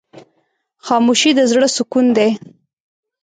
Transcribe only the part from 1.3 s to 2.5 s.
د زړه سکون دی.